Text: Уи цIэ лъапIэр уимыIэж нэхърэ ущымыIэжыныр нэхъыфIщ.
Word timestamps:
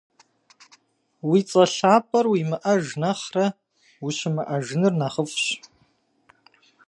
Уи 1.29 1.39
цIэ 1.49 1.65
лъапIэр 1.75 2.25
уимыIэж 2.29 2.85
нэхърэ 3.01 3.45
ущымыIэжыныр 4.05 4.93
нэхъыфIщ. 4.99 5.45